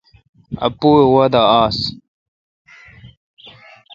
[0.65, 1.77] اّپوُاے°وادہ آس۔